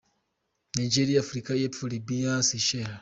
Nigeria, 0.77 1.19
Afurika 1.23 1.51
y’Epfo, 1.55 1.83
Libya, 1.93 2.31
Seychelles 2.49 2.99